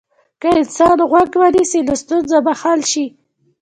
که 0.41 0.49
انسان 0.59 0.97
غوږ 1.11 1.31
ونیسي، 1.41 1.79
نو 1.87 1.93
ستونزه 2.03 2.37
به 2.45 2.53
حل 2.61 2.81
شي. 2.91 3.05